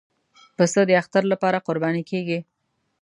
[0.57, 2.39] پسه د اختر لپاره قرباني کېږي.